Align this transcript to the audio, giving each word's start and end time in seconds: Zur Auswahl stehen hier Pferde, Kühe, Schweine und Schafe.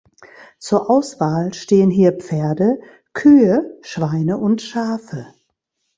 Zur 0.57 0.89
Auswahl 0.89 1.53
stehen 1.53 1.91
hier 1.91 2.13
Pferde, 2.13 2.79
Kühe, 3.13 3.77
Schweine 3.83 4.39
und 4.39 4.63
Schafe. 4.63 5.27